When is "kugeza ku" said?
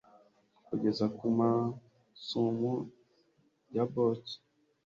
0.67-1.25